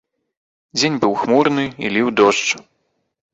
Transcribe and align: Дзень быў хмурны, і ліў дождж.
Дзень 0.77 0.95
быў 1.03 1.13
хмурны, 1.23 1.65
і 1.85 1.93
ліў 1.97 2.07
дождж. 2.21 2.49